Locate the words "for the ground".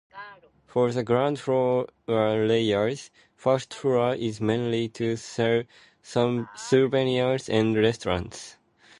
0.65-1.37